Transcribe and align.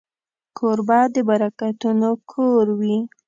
کوربه 0.57 0.99
د 1.13 1.15
برکتونو 1.29 2.09
کور 2.31 2.65
وي. 2.79 2.97